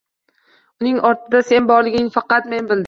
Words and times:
Uning 0.85 0.97
ortida 1.11 1.43
sen 1.51 1.71
borligingni 1.73 2.17
faqat 2.19 2.53
men 2.55 2.59
bildim. 2.63 2.79